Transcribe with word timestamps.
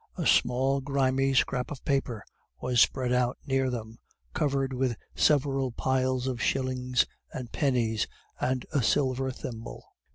A 0.17 0.25
small 0.25 0.81
grimy 0.81 1.35
scrap 1.35 1.69
of 1.69 1.85
paper 1.85 2.23
was 2.59 2.81
spread 2.81 3.11
out 3.13 3.37
near 3.45 3.69
them, 3.69 3.99
covered 4.33 4.73
with 4.73 4.95
several 5.13 5.71
piles 5.71 6.25
of 6.25 6.41
shillings 6.41 7.05
and 7.31 7.51
pennies, 7.51 8.07
and 8.39 8.65
a 8.73 8.81
silver 8.81 9.29
thimble. 9.29 9.85